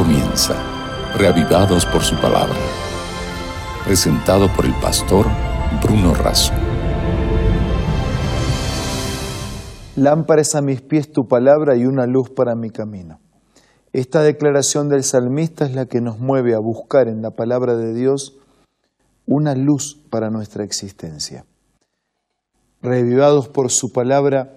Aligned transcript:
comienza, 0.00 0.54
reavivados 1.18 1.84
por 1.84 2.00
su 2.00 2.16
palabra. 2.16 2.56
Presentado 3.84 4.48
por 4.56 4.64
el 4.64 4.72
pastor 4.80 5.26
Bruno 5.82 6.14
Razo. 6.14 6.54
Lámparas 9.96 10.54
a 10.54 10.62
mis 10.62 10.80
pies 10.80 11.12
tu 11.12 11.28
palabra 11.28 11.76
y 11.76 11.84
una 11.84 12.06
luz 12.06 12.30
para 12.30 12.54
mi 12.54 12.70
camino. 12.70 13.20
Esta 13.92 14.22
declaración 14.22 14.88
del 14.88 15.04
salmista 15.04 15.66
es 15.66 15.74
la 15.74 15.84
que 15.84 16.00
nos 16.00 16.18
mueve 16.18 16.54
a 16.54 16.60
buscar 16.60 17.06
en 17.06 17.20
la 17.20 17.32
palabra 17.32 17.76
de 17.76 17.92
Dios 17.92 18.38
una 19.26 19.54
luz 19.54 20.00
para 20.08 20.30
nuestra 20.30 20.64
existencia. 20.64 21.44
Reavivados 22.80 23.48
por 23.48 23.70
su 23.70 23.92
palabra 23.92 24.54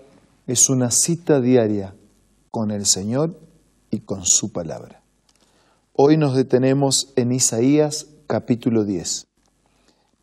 es 0.48 0.70
una 0.70 0.90
cita 0.90 1.42
diaria 1.42 1.96
con 2.50 2.72
el 2.72 2.86
Señor 2.86 3.38
y 3.92 4.06
con 4.06 4.22
su 4.24 4.54
palabra. 4.54 5.03
Hoy 5.96 6.18
nos 6.18 6.36
detenemos 6.36 7.14
en 7.16 7.32
Isaías 7.32 8.08
capítulo 8.26 8.84
10. 8.84 9.28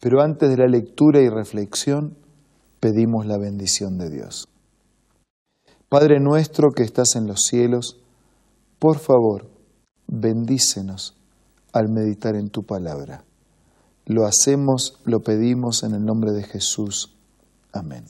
Pero 0.00 0.20
antes 0.20 0.50
de 0.50 0.56
la 0.56 0.66
lectura 0.66 1.20
y 1.20 1.28
reflexión, 1.28 2.16
pedimos 2.80 3.24
la 3.24 3.38
bendición 3.38 3.96
de 3.96 4.10
Dios. 4.10 4.48
Padre 5.88 6.18
nuestro 6.18 6.72
que 6.72 6.82
estás 6.82 7.14
en 7.14 7.28
los 7.28 7.44
cielos, 7.44 8.00
por 8.80 8.98
favor, 8.98 9.48
bendícenos 10.08 11.16
al 11.72 11.88
meditar 11.88 12.34
en 12.34 12.50
tu 12.50 12.64
palabra. 12.64 13.22
Lo 14.06 14.26
hacemos, 14.26 14.98
lo 15.04 15.20
pedimos 15.20 15.84
en 15.84 15.94
el 15.94 16.04
nombre 16.04 16.32
de 16.32 16.42
Jesús. 16.42 17.14
Amén. 17.72 18.06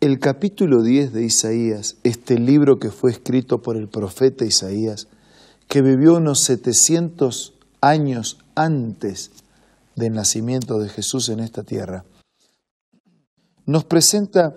El 0.00 0.20
capítulo 0.20 0.84
10 0.84 1.12
de 1.12 1.24
Isaías, 1.24 1.96
este 2.04 2.38
libro 2.38 2.78
que 2.78 2.92
fue 2.92 3.10
escrito 3.10 3.62
por 3.62 3.76
el 3.76 3.88
profeta 3.88 4.44
Isaías, 4.44 5.08
que 5.68 5.82
vivió 5.82 6.16
unos 6.16 6.40
700 6.44 7.54
años 7.80 8.38
antes 8.54 9.30
del 9.94 10.14
nacimiento 10.14 10.78
de 10.78 10.88
Jesús 10.88 11.28
en 11.28 11.40
esta 11.40 11.62
tierra, 11.62 12.04
nos 13.66 13.84
presenta 13.84 14.56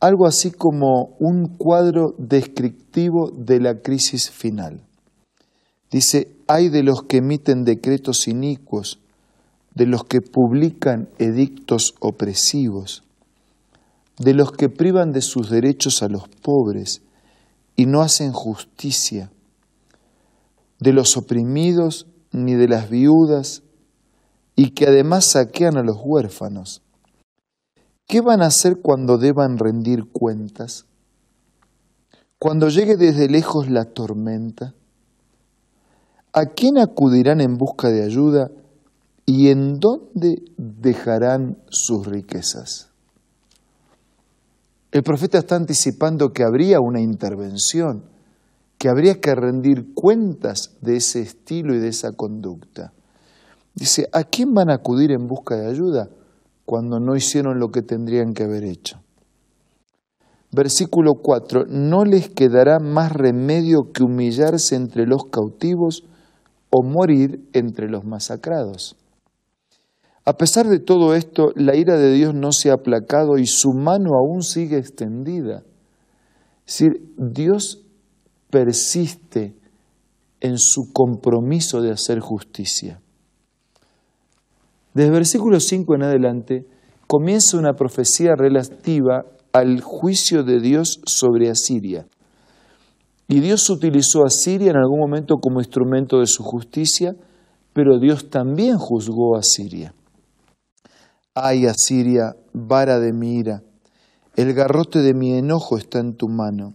algo 0.00 0.26
así 0.26 0.50
como 0.50 1.16
un 1.20 1.56
cuadro 1.56 2.14
descriptivo 2.18 3.30
de 3.30 3.60
la 3.60 3.80
crisis 3.80 4.30
final. 4.30 4.80
Dice, 5.90 6.36
hay 6.48 6.68
de 6.68 6.82
los 6.82 7.04
que 7.04 7.18
emiten 7.18 7.64
decretos 7.64 8.26
inicuos, 8.26 8.98
de 9.74 9.86
los 9.86 10.04
que 10.04 10.20
publican 10.20 11.08
edictos 11.18 11.94
opresivos, 12.00 13.04
de 14.18 14.34
los 14.34 14.52
que 14.52 14.68
privan 14.68 15.12
de 15.12 15.22
sus 15.22 15.48
derechos 15.48 16.02
a 16.02 16.08
los 16.08 16.28
pobres 16.28 17.02
y 17.76 17.86
no 17.86 18.02
hacen 18.02 18.32
justicia, 18.32 19.30
de 20.78 20.92
los 20.92 21.16
oprimidos 21.16 22.06
ni 22.32 22.54
de 22.54 22.68
las 22.68 22.90
viudas, 22.90 23.62
y 24.56 24.70
que 24.70 24.86
además 24.86 25.26
saquean 25.26 25.76
a 25.76 25.82
los 25.82 25.96
huérfanos. 26.02 26.82
¿Qué 28.06 28.20
van 28.20 28.42
a 28.42 28.46
hacer 28.46 28.80
cuando 28.82 29.18
deban 29.18 29.58
rendir 29.58 30.04
cuentas? 30.12 30.86
Cuando 32.38 32.68
llegue 32.68 32.96
desde 32.96 33.28
lejos 33.28 33.70
la 33.70 33.86
tormenta, 33.86 34.74
¿a 36.32 36.46
quién 36.46 36.78
acudirán 36.78 37.40
en 37.40 37.56
busca 37.56 37.88
de 37.88 38.04
ayuda 38.04 38.50
y 39.24 39.48
en 39.48 39.80
dónde 39.80 40.42
dejarán 40.56 41.58
sus 41.70 42.06
riquezas? 42.06 42.90
El 44.92 45.02
profeta 45.02 45.38
está 45.38 45.56
anticipando 45.56 46.32
que 46.32 46.44
habría 46.44 46.78
una 46.80 47.00
intervención, 47.00 48.04
que 48.78 48.88
habría 48.88 49.20
que 49.20 49.34
rendir 49.34 49.94
cuentas 49.94 50.76
de 50.80 50.96
ese 50.96 51.20
estilo 51.20 51.74
y 51.74 51.78
de 51.78 51.88
esa 51.88 52.12
conducta. 52.12 52.92
Dice, 53.74 54.08
¿a 54.12 54.24
quién 54.24 54.54
van 54.54 54.70
a 54.70 54.74
acudir 54.74 55.10
en 55.10 55.26
busca 55.26 55.56
de 55.56 55.68
ayuda 55.68 56.08
cuando 56.64 57.00
no 57.00 57.16
hicieron 57.16 57.58
lo 57.58 57.68
que 57.68 57.82
tendrían 57.82 58.32
que 58.32 58.44
haber 58.44 58.64
hecho? 58.64 59.00
Versículo 60.52 61.14
4, 61.20 61.64
no 61.68 62.04
les 62.04 62.28
quedará 62.28 62.78
más 62.78 63.12
remedio 63.12 63.90
que 63.92 64.04
humillarse 64.04 64.76
entre 64.76 65.06
los 65.06 65.24
cautivos 65.30 66.04
o 66.70 66.84
morir 66.84 67.48
entre 67.52 67.88
los 67.88 68.04
masacrados. 68.04 68.96
A 70.24 70.34
pesar 70.34 70.68
de 70.68 70.78
todo 70.78 71.14
esto, 71.14 71.50
la 71.54 71.76
ira 71.76 71.98
de 71.98 72.12
Dios 72.12 72.34
no 72.34 72.52
se 72.52 72.70
ha 72.70 72.74
aplacado 72.74 73.36
y 73.36 73.46
su 73.46 73.72
mano 73.72 74.10
aún 74.14 74.42
sigue 74.42 74.78
extendida. 74.78 75.64
Es 76.66 76.78
decir, 76.78 77.14
Dios 77.18 77.83
persiste 78.54 79.52
en 80.40 80.58
su 80.58 80.92
compromiso 80.92 81.82
de 81.82 81.90
hacer 81.90 82.20
justicia. 82.20 83.00
Desde 84.92 85.10
versículo 85.10 85.58
5 85.58 85.96
en 85.96 86.02
adelante 86.04 86.66
comienza 87.08 87.58
una 87.58 87.72
profecía 87.72 88.36
relativa 88.36 89.24
al 89.52 89.80
juicio 89.80 90.44
de 90.44 90.60
Dios 90.60 91.00
sobre 91.04 91.50
Asiria. 91.50 92.06
Y 93.26 93.40
Dios 93.40 93.68
utilizó 93.70 94.22
a 94.22 94.28
Asiria 94.28 94.70
en 94.70 94.76
algún 94.76 95.00
momento 95.00 95.38
como 95.38 95.58
instrumento 95.58 96.20
de 96.20 96.26
su 96.26 96.44
justicia, 96.44 97.16
pero 97.72 97.98
Dios 97.98 98.30
también 98.30 98.78
juzgó 98.78 99.36
a 99.36 99.42
Siria. 99.42 99.94
Ay, 101.34 101.66
Asiria, 101.66 102.36
vara 102.52 103.00
de 103.00 103.12
mi 103.12 103.34
ira, 103.34 103.64
el 104.36 104.54
garrote 104.54 105.00
de 105.00 105.12
mi 105.12 105.32
enojo 105.32 105.76
está 105.76 105.98
en 105.98 106.14
tu 106.14 106.28
mano. 106.28 106.74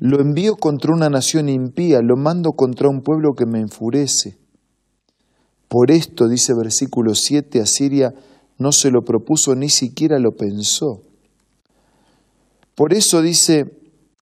Lo 0.00 0.18
envío 0.18 0.56
contra 0.56 0.94
una 0.94 1.10
nación 1.10 1.50
impía, 1.50 2.00
lo 2.02 2.16
mando 2.16 2.52
contra 2.52 2.88
un 2.88 3.02
pueblo 3.02 3.34
que 3.36 3.44
me 3.44 3.60
enfurece. 3.60 4.38
Por 5.68 5.90
esto, 5.90 6.26
dice 6.26 6.54
versículo 6.54 7.14
7, 7.14 7.60
Asiria 7.60 8.14
no 8.56 8.72
se 8.72 8.90
lo 8.90 9.02
propuso 9.02 9.54
ni 9.54 9.68
siquiera 9.68 10.18
lo 10.18 10.32
pensó. 10.32 11.02
Por 12.74 12.94
eso 12.94 13.20
dice 13.20 13.64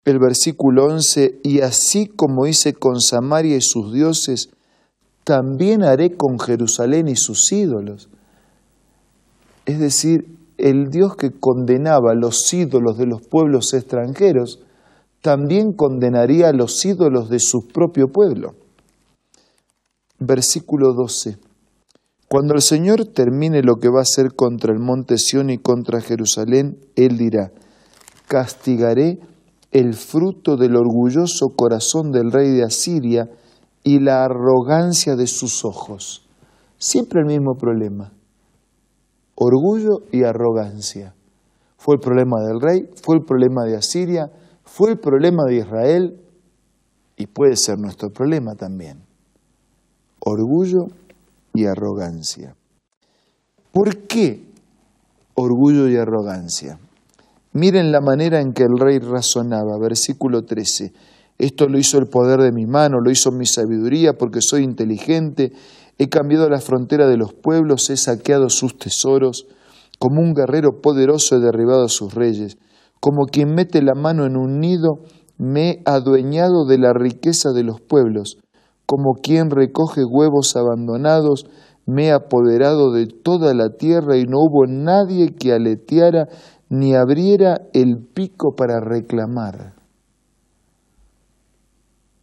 el 0.05 0.19
versículo 0.19 0.87
11, 0.87 1.43
y 1.45 1.61
así 1.61 2.07
como 2.07 2.49
hice 2.49 2.73
con 2.73 3.01
Samaria 3.01 3.57
y 3.57 3.61
sus 3.61 3.93
dioses, 3.93 4.49
también 5.23 5.85
haré 5.85 6.17
con 6.17 6.41
Jerusalén 6.41 7.07
y 7.07 7.15
sus 7.15 7.53
ídolos. 7.53 8.09
Es 9.65 9.79
decir, 9.79 10.39
el 10.57 10.91
Dios 10.91 11.15
que 11.15 11.31
condenaba 11.31 12.15
los 12.17 12.53
ídolos 12.53 12.99
de 12.99 13.07
los 13.07 13.23
pueblos 13.23 13.75
extranjeros, 13.75 14.59
también 15.21 15.73
condenaría 15.73 16.49
a 16.49 16.53
los 16.53 16.85
ídolos 16.85 17.29
de 17.29 17.39
su 17.39 17.67
propio 17.67 18.09
pueblo. 18.09 18.55
Versículo 20.19 20.93
12. 20.95 21.39
Cuando 22.29 22.55
el 22.55 22.63
Señor 22.63 23.07
termine 23.07 23.63
lo 23.63 23.77
que 23.77 23.89
va 23.89 24.01
a 24.01 24.03
hacer 24.03 24.35
contra 24.35 24.73
el 24.73 24.81
monte 24.81 25.17
Sión 25.17 25.51
y 25.51 25.59
contra 25.59 26.01
Jerusalén, 26.01 26.79
Él 26.95 27.17
dirá, 27.17 27.53
castigaré 28.27 29.19
el 29.71 29.95
fruto 29.95 30.57
del 30.57 30.77
orgulloso 30.77 31.47
corazón 31.57 32.11
del 32.11 32.31
rey 32.31 32.51
de 32.51 32.65
Asiria 32.65 33.29
y 33.83 34.01
la 34.01 34.25
arrogancia 34.25 35.17
de 35.17 35.27
sus 35.27 35.65
ojos. 35.65 36.27
Siempre 36.79 37.21
el 37.21 37.27
mismo 37.27 37.55
problema 37.55 38.13
orgullo 39.41 40.03
y 40.11 40.25
arrogancia. 40.25 41.15
Fue 41.77 41.95
el 41.95 42.01
problema 42.01 42.41
del 42.41 42.61
rey, 42.61 42.91
fue 43.01 43.17
el 43.17 43.25
problema 43.25 43.65
de 43.65 43.77
Asiria, 43.77 44.31
fue 44.69 44.91
el 44.91 44.99
problema 44.99 45.45
de 45.47 45.57
Israel 45.57 46.21
y 47.17 47.27
puede 47.27 47.57
ser 47.57 47.79
nuestro 47.79 48.11
problema 48.11 48.55
también. 48.55 49.03
Orgullo 50.21 50.87
y 51.55 51.67
arrogancia. 51.67 52.55
¿Por 53.73 54.07
qué 54.07 54.45
orgullo 55.35 55.89
y 55.89 55.97
arrogancia? 55.97 56.79
Miren 57.53 57.91
la 57.91 58.01
manera 58.01 58.41
en 58.41 58.53
que 58.53 58.63
el 58.63 58.79
rey 58.79 58.99
razonaba, 58.99 59.79
versículo 59.81 60.43
13. 60.43 60.93
Esto 61.39 61.69
lo 61.69 61.79
hizo 61.79 61.99
el 61.99 62.09
poder 62.09 62.41
de 62.41 62.53
mi 62.53 62.67
mano, 62.67 62.99
lo 63.01 63.11
hizo 63.11 63.31
mi 63.33 63.47
sabiduría, 63.47 64.13
porque 64.13 64.41
soy 64.41 64.63
inteligente 64.63 65.53
He 65.99 66.09
cambiado 66.09 66.49
la 66.49 66.61
frontera 66.61 67.09
de 67.09 67.17
los 67.17 67.35
pueblos, 67.35 67.91
he 67.91 67.97
saqueado 67.97 68.49
sus 68.51 68.79
tesoros, 68.79 69.47
como 69.99 70.21
un 70.21 70.33
guerrero 70.33 70.81
poderoso 70.81 71.37
he 71.37 71.41
derribado 71.41 71.85
a 71.85 71.89
sus 71.89 72.15
reyes, 72.15 72.57
como 73.01 73.27
quien 73.27 73.55
mete 73.55 73.83
la 73.83 73.95
mano 73.95 74.27
en 74.27 74.37
un 74.37 74.61
nido, 74.61 75.01
me 75.39 75.71
he 75.71 75.83
adueñado 75.85 76.67
de 76.67 76.79
la 76.79 76.93
riqueza 76.93 77.51
de 77.55 77.63
los 77.63 77.81
pueblos, 77.81 78.39
como 78.87 79.15
quien 79.23 79.51
recoge 79.51 80.03
huevos 80.05 80.57
abandonados, 80.57 81.47
me 81.87 82.07
he 82.07 82.13
apoderado 82.13 82.93
de 82.93 83.07
toda 83.07 83.55
la 83.55 83.71
tierra 83.71 84.17
y 84.17 84.25
no 84.25 84.39
hubo 84.39 84.67
nadie 84.67 85.35
que 85.35 85.53
aleteara 85.53 86.29
ni 86.69 86.95
abriera 86.95 87.63
el 87.73 87.99
pico 88.13 88.55
para 88.55 88.81
reclamar. 88.81 89.75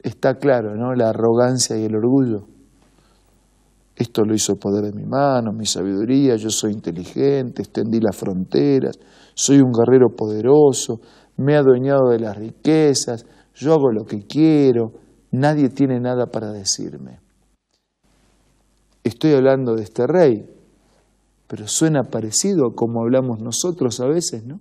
Está 0.04 0.36
claro, 0.36 0.76
¿no? 0.76 0.94
La 0.94 1.10
arrogancia 1.10 1.78
y 1.78 1.86
el 1.86 1.96
orgullo. 1.96 2.46
Esto 3.96 4.24
lo 4.24 4.34
hizo 4.34 4.56
poder 4.56 4.84
de 4.84 4.94
mi 4.94 5.06
mano, 5.06 5.54
mi 5.54 5.66
sabiduría, 5.66 6.36
yo 6.36 6.50
soy 6.50 6.74
inteligente, 6.74 7.62
extendí 7.62 8.02
las 8.02 8.16
fronteras, 8.16 9.00
soy 9.34 9.62
un 9.62 9.72
guerrero 9.72 10.10
poderoso, 10.10 11.00
me 11.38 11.54
he 11.54 11.56
adueñado 11.56 12.10
de 12.10 12.20
las 12.20 12.36
riquezas, 12.36 13.26
yo 13.54 13.74
hago 13.74 13.92
lo 13.92 14.04
que 14.04 14.26
quiero, 14.28 14.92
nadie 15.32 15.70
tiene 15.70 16.02
nada 16.02 16.26
para 16.26 16.52
decirme. 16.52 17.20
Estoy 19.04 19.34
hablando 19.34 19.76
de 19.76 19.84
este 19.84 20.08
rey, 20.08 20.46
pero 21.48 21.68
suena 21.68 22.04
parecido 22.04 22.68
a 22.68 22.76
como 22.76 23.02
hablamos 23.02 23.40
nosotros 23.40 24.02
a 24.02 24.08
veces, 24.08 24.46
¿no? 24.46 24.60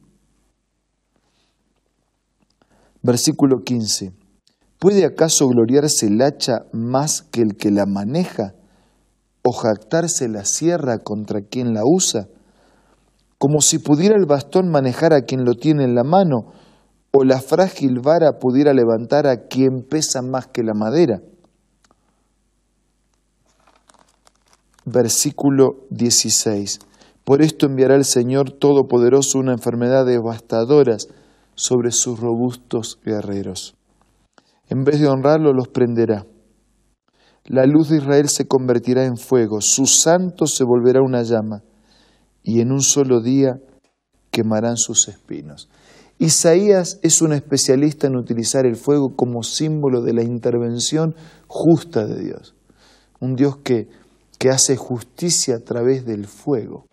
Versículo 3.03 3.63
15. 3.65 4.13
¿Puede 4.79 5.05
acaso 5.05 5.49
gloriarse 5.49 6.07
el 6.07 6.23
hacha 6.23 6.67
más 6.73 7.23
que 7.23 7.41
el 7.41 7.57
que 7.57 7.71
la 7.71 7.87
maneja? 7.87 8.55
¿O 9.47 9.53
jactarse 9.53 10.29
la 10.29 10.45
sierra 10.45 10.99
contra 10.99 11.43
quien 11.43 11.75
la 11.75 11.83
usa? 11.85 12.29
Como 13.39 13.61
si 13.61 13.79
pudiera 13.79 14.17
el 14.17 14.25
bastón 14.25 14.71
manejar 14.71 15.13
a 15.13 15.23
quien 15.23 15.45
lo 15.45 15.53
tiene 15.55 15.85
en 15.85 15.95
la 15.95 16.03
mano, 16.03 16.53
o 17.13 17.25
la 17.25 17.41
frágil 17.41 18.01
vara 18.01 18.39
pudiera 18.39 18.73
levantar 18.73 19.27
a 19.27 19.47
quien 19.47 19.83
pesa 19.83 20.23
más 20.23 20.47
que 20.47 20.63
la 20.63 20.73
madera. 20.73 21.21
Versículo 24.87 25.87
16. 25.91 26.81
Por 27.25 27.43
esto 27.43 27.67
enviará 27.67 27.97
el 27.97 28.05
Señor 28.05 28.51
Todopoderoso 28.51 29.39
una 29.39 29.53
enfermedad 29.53 30.05
devastadora 30.07 30.97
sobre 31.55 31.91
sus 31.91 32.19
robustos 32.19 32.99
guerreros. 33.05 33.77
En 34.69 34.85
vez 34.85 35.01
de 35.01 35.09
honrarlo, 35.09 35.53
los 35.53 35.69
prenderá. 35.69 36.27
La 37.47 37.67
luz 37.67 37.91
de 37.91 37.99
Israel 37.99 38.29
se 38.31 38.47
convertirá 38.47 39.05
en 39.05 39.19
fuego, 39.19 39.61
su 39.61 39.85
santo 39.85 40.47
se 40.47 40.65
volverá 40.65 41.03
una 41.03 41.23
llama, 41.23 41.63
y 42.43 42.61
en 42.61 42.73
un 42.73 42.81
solo 42.81 43.21
día 43.21 43.61
quemarán 44.31 44.77
sus 44.79 45.09
espinos. 45.09 45.69
Isaías 46.19 46.99
es 47.03 47.21
un 47.21 47.35
especialista 47.35 48.07
en 48.07 48.17
utilizar 48.17 48.65
el 48.65 48.77
fuego 48.77 49.15
como 49.15 49.43
símbolo 49.43 50.01
de 50.01 50.15
la 50.15 50.23
intervención 50.23 51.15
justa 51.47 52.07
de 52.07 52.23
Dios. 52.23 52.55
Un 53.21 53.35
Dios 53.35 53.59
que, 53.59 53.89
que 54.39 54.49
hace 54.49 54.77
justicia 54.77 55.57
a 55.57 55.61
través 55.61 56.07
del 56.07 56.27
fuego. 56.27 56.87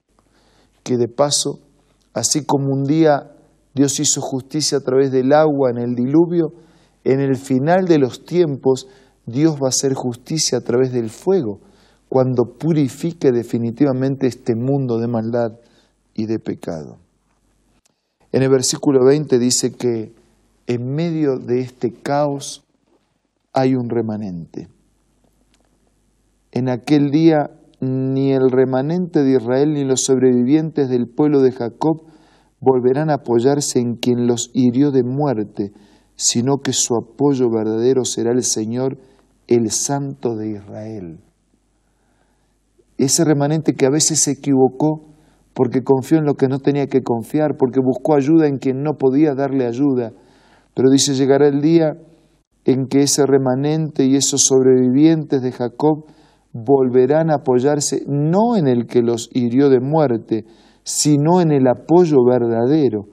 Que 0.83 0.97
de 0.97 1.07
paso, 1.07 1.59
así 2.13 2.45
como 2.45 2.73
un 2.73 2.83
día 2.83 3.31
Dios 3.73 3.99
hizo 3.99 4.19
justicia 4.21 4.79
a 4.79 4.81
través 4.81 5.11
del 5.11 5.31
agua 5.31 5.69
en 5.69 5.77
el 5.77 5.95
diluvio, 5.95 6.53
en 7.03 7.21
el 7.21 7.37
final 7.37 7.85
de 7.85 7.99
los 7.99 8.25
tiempos 8.25 8.87
Dios 9.31 9.55
va 9.55 9.67
a 9.67 9.69
hacer 9.69 9.93
justicia 9.93 10.57
a 10.57 10.61
través 10.61 10.91
del 10.91 11.09
fuego, 11.09 11.59
cuando 12.09 12.57
purifique 12.57 13.31
definitivamente 13.31 14.27
este 14.27 14.55
mundo 14.55 14.99
de 14.99 15.07
maldad 15.07 15.53
y 16.13 16.25
de 16.25 16.39
pecado. 16.39 16.97
En 18.31 18.43
el 18.43 18.49
versículo 18.49 19.05
20 19.05 19.39
dice 19.39 19.71
que 19.71 20.13
en 20.67 20.93
medio 20.93 21.37
de 21.37 21.59
este 21.59 21.91
caos 21.91 22.63
hay 23.53 23.75
un 23.75 23.89
remanente. 23.89 24.67
En 26.51 26.69
aquel 26.69 27.11
día 27.11 27.49
ni 27.81 28.31
el 28.31 28.51
remanente 28.51 29.23
de 29.23 29.37
Israel 29.37 29.73
ni 29.73 29.83
los 29.83 30.03
sobrevivientes 30.03 30.89
del 30.89 31.07
pueblo 31.07 31.41
de 31.41 31.51
Jacob 31.51 32.03
volverán 32.59 33.09
a 33.09 33.15
apoyarse 33.15 33.79
en 33.79 33.95
quien 33.95 34.27
los 34.27 34.51
hirió 34.53 34.91
de 34.91 35.03
muerte, 35.03 35.71
sino 36.15 36.57
que 36.57 36.73
su 36.73 36.95
apoyo 36.95 37.49
verdadero 37.49 38.05
será 38.05 38.31
el 38.31 38.43
Señor, 38.43 38.99
el 39.55 39.69
Santo 39.69 40.35
de 40.35 40.51
Israel. 40.51 41.19
Ese 42.97 43.25
remanente 43.25 43.73
que 43.73 43.85
a 43.85 43.89
veces 43.89 44.19
se 44.19 44.31
equivocó 44.31 45.11
porque 45.53 45.83
confió 45.83 46.19
en 46.19 46.25
lo 46.25 46.35
que 46.35 46.47
no 46.47 46.59
tenía 46.59 46.87
que 46.87 47.01
confiar, 47.01 47.57
porque 47.57 47.81
buscó 47.83 48.15
ayuda 48.15 48.47
en 48.47 48.57
quien 48.57 48.81
no 48.81 48.93
podía 48.93 49.33
darle 49.35 49.65
ayuda, 49.65 50.13
pero 50.73 50.89
dice, 50.89 51.13
llegará 51.13 51.49
el 51.49 51.59
día 51.59 51.97
en 52.63 52.87
que 52.87 53.01
ese 53.01 53.25
remanente 53.25 54.05
y 54.05 54.15
esos 54.15 54.43
sobrevivientes 54.43 55.41
de 55.41 55.51
Jacob 55.51 56.05
volverán 56.53 57.29
a 57.29 57.35
apoyarse 57.35 58.03
no 58.07 58.55
en 58.55 58.67
el 58.67 58.85
que 58.85 59.01
los 59.01 59.29
hirió 59.33 59.69
de 59.69 59.81
muerte, 59.81 60.45
sino 60.83 61.41
en 61.41 61.51
el 61.51 61.67
apoyo 61.67 62.23
verdadero. 62.25 63.07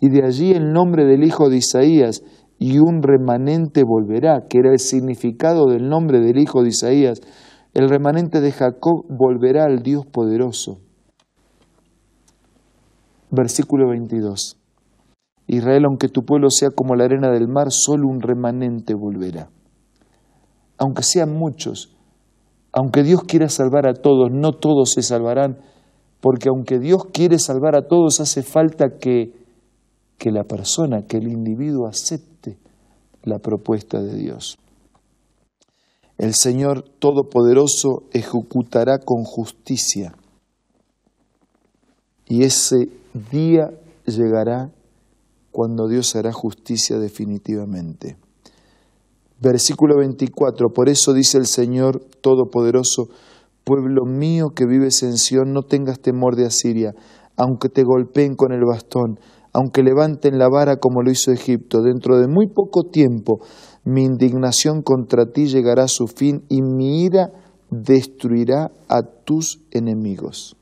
Y 0.00 0.08
de 0.08 0.24
allí 0.24 0.52
el 0.52 0.72
nombre 0.72 1.04
del 1.04 1.24
hijo 1.24 1.50
de 1.50 1.58
Isaías, 1.58 2.22
y 2.62 2.78
un 2.78 3.02
remanente 3.02 3.82
volverá, 3.82 4.46
que 4.48 4.58
era 4.58 4.70
el 4.70 4.78
significado 4.78 5.66
del 5.66 5.88
nombre 5.88 6.20
del 6.20 6.38
hijo 6.38 6.62
de 6.62 6.68
Isaías. 6.68 7.20
El 7.74 7.88
remanente 7.88 8.40
de 8.40 8.52
Jacob 8.52 9.04
volverá 9.08 9.64
al 9.64 9.82
Dios 9.82 10.06
poderoso. 10.06 10.78
Versículo 13.32 13.88
22. 13.88 14.60
Israel, 15.48 15.86
aunque 15.88 16.06
tu 16.06 16.24
pueblo 16.24 16.50
sea 16.50 16.70
como 16.70 16.94
la 16.94 17.06
arena 17.06 17.32
del 17.32 17.48
mar, 17.48 17.72
solo 17.72 18.06
un 18.06 18.20
remanente 18.20 18.94
volverá. 18.94 19.50
Aunque 20.78 21.02
sean 21.02 21.36
muchos, 21.36 21.96
aunque 22.72 23.02
Dios 23.02 23.24
quiera 23.24 23.48
salvar 23.48 23.88
a 23.88 23.94
todos, 23.94 24.30
no 24.30 24.52
todos 24.52 24.92
se 24.92 25.02
salvarán, 25.02 25.58
porque 26.20 26.48
aunque 26.48 26.78
Dios 26.78 27.06
quiere 27.12 27.40
salvar 27.40 27.74
a 27.74 27.88
todos, 27.88 28.20
hace 28.20 28.44
falta 28.44 28.98
que, 29.00 29.32
que 30.16 30.30
la 30.30 30.44
persona, 30.44 31.08
que 31.08 31.16
el 31.16 31.26
individuo 31.26 31.88
acepte 31.88 32.31
la 33.24 33.38
propuesta 33.38 34.00
de 34.00 34.16
Dios. 34.16 34.58
El 36.18 36.34
Señor 36.34 36.84
Todopoderoso 36.98 38.04
ejecutará 38.12 38.98
con 38.98 39.24
justicia 39.24 40.14
y 42.26 42.44
ese 42.44 42.88
día 43.30 43.70
llegará 44.06 44.70
cuando 45.50 45.88
Dios 45.88 46.16
hará 46.16 46.32
justicia 46.32 46.98
definitivamente. 46.98 48.16
Versículo 49.40 49.98
24, 49.98 50.68
por 50.68 50.88
eso 50.88 51.12
dice 51.12 51.38
el 51.38 51.46
Señor 51.46 52.00
Todopoderoso, 52.20 53.08
Pueblo 53.64 54.04
mío 54.04 54.50
que 54.54 54.66
vives 54.66 55.02
en 55.02 55.16
Sión, 55.18 55.52
no 55.52 55.62
tengas 55.62 56.00
temor 56.00 56.36
de 56.36 56.46
Asiria, 56.46 56.94
aunque 57.36 57.68
te 57.68 57.84
golpeen 57.84 58.34
con 58.34 58.52
el 58.52 58.64
bastón, 58.64 59.18
aunque 59.52 59.82
levanten 59.82 60.38
la 60.38 60.48
vara 60.48 60.76
como 60.76 61.02
lo 61.02 61.10
hizo 61.10 61.30
Egipto. 61.30 61.82
Dentro 61.82 62.18
de 62.18 62.28
muy 62.28 62.48
poco 62.48 62.84
tiempo 62.84 63.40
mi 63.84 64.04
indignación 64.04 64.82
contra 64.82 65.26
ti 65.26 65.46
llegará 65.46 65.84
a 65.84 65.88
su 65.88 66.06
fin 66.06 66.44
y 66.48 66.62
mi 66.62 67.04
ira 67.04 67.30
destruirá 67.70 68.70
a 68.88 69.02
tus 69.02 69.60
enemigos. 69.70 70.56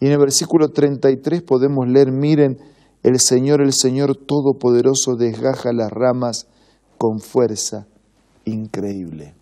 Y 0.00 0.06
en 0.06 0.12
el 0.12 0.18
versículo 0.18 0.70
33 0.70 1.42
podemos 1.42 1.86
leer, 1.86 2.10
miren, 2.10 2.58
el 3.02 3.18
Señor, 3.18 3.60
el 3.60 3.72
Señor 3.72 4.16
Todopoderoso 4.16 5.16
desgaja 5.16 5.72
las 5.72 5.90
ramas 5.90 6.46
con 6.96 7.20
fuerza 7.20 7.86
increíble. 8.44 9.34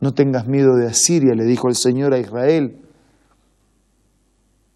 No 0.00 0.12
tengas 0.12 0.46
miedo 0.46 0.76
de 0.76 0.86
Asiria, 0.86 1.34
le 1.34 1.44
dijo 1.44 1.68
el 1.68 1.76
Señor 1.76 2.12
a 2.12 2.18
Israel. 2.18 2.78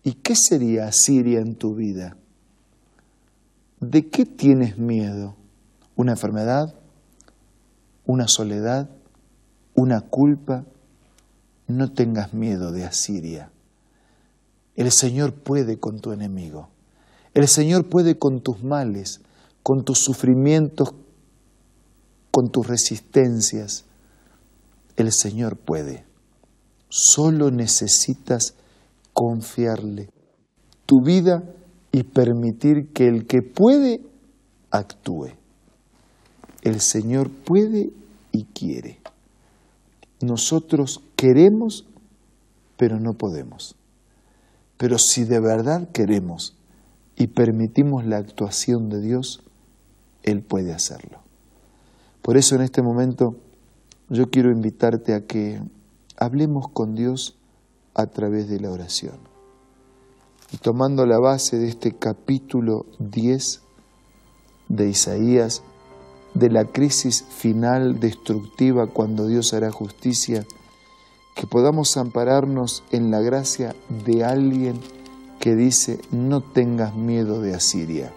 ¿Y 0.03 0.15
qué 0.15 0.35
sería 0.35 0.87
Asiria 0.87 1.41
en 1.41 1.55
tu 1.57 1.75
vida? 1.75 2.17
¿De 3.81 4.09
qué 4.09 4.27
tienes 4.27 4.77
miedo? 4.77 5.37
¿Una 5.95 6.13
enfermedad? 6.13 6.75
¿Una 8.07 8.27
soledad? 8.27 8.91
¿Una 9.75 10.01
culpa? 10.01 10.65
No 11.69 11.93
tengas 11.93 12.35
miedo 12.35 12.73
de 12.73 12.85
Asiria. 12.85 13.53
El 14.75 14.91
Señor 14.91 15.35
puede 15.35 15.79
con 15.79 16.01
tu 16.01 16.13
enemigo. 16.13 16.71
El 17.35 17.47
Señor 17.47 17.89
puede 17.89 18.19
con 18.19 18.41
tus 18.41 18.65
males, 18.65 19.21
con 19.63 19.85
tus 19.85 19.99
sufrimientos, 19.99 20.95
con 22.33 22.51
tus 22.51 22.67
resistencias. 22.67 23.85
El 24.97 25.13
Señor 25.13 25.57
puede. 25.57 26.05
Solo 26.89 27.51
necesitas 27.51 28.55
confiarle 29.13 30.11
tu 30.87 31.03
vida 31.03 31.45
y 31.93 32.03
permitir 32.05 32.93
que 32.93 33.09
el 33.09 33.27
que 33.27 33.43
puede 33.43 34.01
actúe. 34.71 35.29
El 36.63 36.81
Señor 36.81 37.31
puede 37.31 37.91
y 38.33 38.45
quiere. 38.45 39.01
Nosotros 40.21 41.03
queremos, 41.17 41.87
pero 42.77 42.99
no 42.99 43.15
podemos. 43.15 43.77
Pero 44.77 44.99
si 44.99 45.25
de 45.25 45.41
verdad 45.41 45.89
queremos 45.93 46.57
y 47.17 47.29
permitimos 47.29 48.05
la 48.05 48.19
actuación 48.19 48.89
de 48.89 49.01
Dios, 49.01 49.43
Él 50.23 50.43
puede 50.43 50.73
hacerlo. 50.73 51.21
Por 52.23 52.37
eso 52.37 52.55
en 52.55 52.63
este 52.63 52.83
momento 52.83 53.37
yo 54.09 54.31
quiero 54.31 54.51
invitarte 54.51 55.15
a 55.15 55.27
que 55.27 55.61
hablemos 56.17 56.69
con 56.69 56.95
Dios 56.95 57.39
a 57.95 58.07
través 58.07 58.49
de 58.49 58.61
la 58.61 58.71
oración. 58.71 59.19
Y 60.51 60.57
tomando 60.59 61.05
la 61.07 61.19
base 61.19 61.59
de 61.59 61.69
este 61.69 61.93
capítulo 61.93 62.87
10 62.99 63.61
de 64.69 64.89
Isaías, 64.89 65.63
de 66.35 66.51
la 66.51 66.65
crisis 66.65 67.25
final 67.29 68.01
destructiva 68.01 68.87
cuando 68.87 69.27
Dios 69.27 69.53
hará 69.53 69.71
justicia, 69.71 70.47
que 71.35 71.47
podamos 71.47 71.97
ampararnos 71.97 72.83
en 72.91 73.11
la 73.11 73.21
gracia 73.21 73.75
de 74.05 74.25
alguien 74.25 74.81
que 75.41 75.55
dice, 75.55 76.01
no 76.11 76.41
tengas 76.41 76.95
miedo 76.95 77.41
de 77.41 77.55
Asiria, 77.55 78.13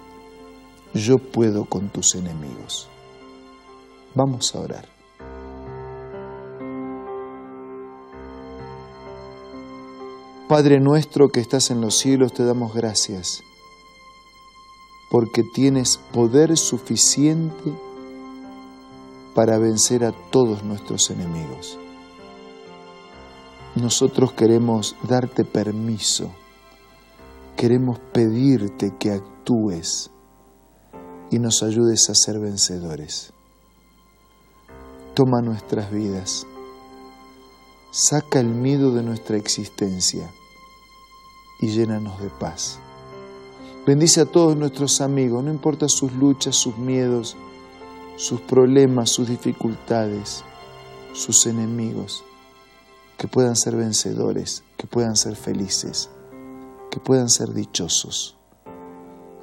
yo 0.93 1.19
puedo 1.19 1.65
con 1.65 1.89
tus 1.89 2.15
enemigos. 2.15 2.89
Vamos 4.15 4.55
a 4.55 4.59
orar. 4.59 5.00
Padre 10.51 10.81
nuestro 10.81 11.29
que 11.29 11.39
estás 11.39 11.71
en 11.71 11.79
los 11.79 11.97
cielos, 11.97 12.33
te 12.33 12.43
damos 12.43 12.73
gracias 12.73 13.41
porque 15.09 15.43
tienes 15.43 15.95
poder 16.11 16.57
suficiente 16.57 17.71
para 19.33 19.57
vencer 19.59 20.03
a 20.03 20.11
todos 20.29 20.61
nuestros 20.65 21.09
enemigos. 21.09 21.79
Nosotros 23.77 24.33
queremos 24.33 24.97
darte 25.03 25.45
permiso, 25.45 26.29
queremos 27.55 27.99
pedirte 28.11 28.91
que 28.99 29.11
actúes 29.11 30.11
y 31.29 31.39
nos 31.39 31.63
ayudes 31.63 32.09
a 32.09 32.13
ser 32.13 32.41
vencedores. 32.41 33.31
Toma 35.13 35.41
nuestras 35.41 35.89
vidas, 35.93 36.45
saca 37.91 38.41
el 38.41 38.49
miedo 38.49 38.93
de 38.93 39.03
nuestra 39.03 39.37
existencia 39.37 40.29
y 41.61 41.67
llénanos 41.67 42.19
de 42.19 42.29
paz. 42.29 42.79
Bendice 43.85 44.21
a 44.21 44.25
todos 44.25 44.57
nuestros 44.57 44.99
amigos, 44.99 45.43
no 45.43 45.51
importa 45.51 45.87
sus 45.87 46.11
luchas, 46.13 46.55
sus 46.55 46.77
miedos, 46.77 47.37
sus 48.15 48.41
problemas, 48.41 49.09
sus 49.09 49.27
dificultades, 49.27 50.43
sus 51.13 51.45
enemigos, 51.45 52.23
que 53.17 53.27
puedan 53.27 53.55
ser 53.55 53.75
vencedores, 53.75 54.63
que 54.77 54.87
puedan 54.87 55.15
ser 55.15 55.35
felices, 55.35 56.09
que 56.89 56.99
puedan 56.99 57.29
ser 57.29 57.53
dichosos. 57.53 58.37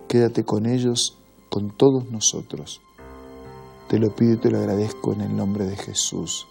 Quédate 0.08 0.44
con 0.44 0.66
ellos, 0.66 1.18
con 1.48 1.70
todos 1.76 2.10
nosotros. 2.10 2.80
Te 3.88 3.98
lo 3.98 4.14
pido 4.14 4.34
y 4.34 4.36
te 4.38 4.50
lo 4.50 4.58
agradezco 4.58 5.12
en 5.12 5.22
el 5.22 5.36
nombre 5.36 5.64
de 5.64 5.76
Jesús. 5.76 6.46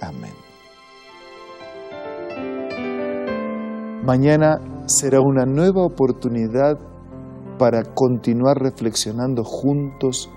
Amén. 0.00 0.51
Mañana 4.02 4.58
será 4.86 5.20
una 5.20 5.46
nueva 5.46 5.84
oportunidad 5.84 6.76
para 7.56 7.84
continuar 7.84 8.58
reflexionando 8.58 9.44
juntos 9.44 10.28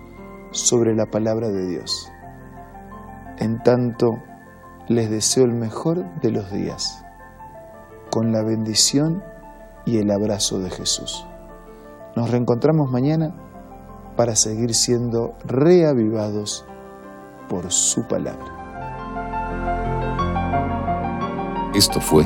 sobre 0.52 0.96
la 0.96 1.08
palabra 1.08 1.48
de 1.50 1.68
Dios. 1.68 2.12
En 3.40 3.64
tanto, 3.64 4.12
les 4.88 5.10
deseo 5.10 5.46
el 5.46 5.56
mejor 5.56 6.06
de 6.22 6.30
los 6.30 6.52
días, 6.52 7.04
con 8.12 8.32
la 8.32 8.44
bendición 8.44 9.24
y 9.84 9.98
el 9.98 10.12
abrazo 10.12 10.60
de 10.60 10.70
Jesús. 10.70 11.26
Nos 12.16 12.30
reencontramos 12.30 12.92
mañana 12.92 13.34
para 14.16 14.36
seguir 14.36 14.76
siendo 14.76 15.34
reavivados 15.44 16.66
por 17.50 17.72
su 17.72 18.08
palabra. 18.08 18.46
Esto 21.74 22.00
fue 22.00 22.26